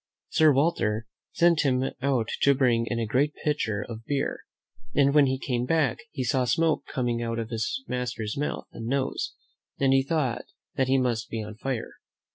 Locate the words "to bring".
2.41-2.87